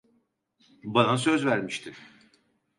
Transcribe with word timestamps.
Bana 0.83 1.17
söz 1.17 1.45
vermiştin! 1.45 1.93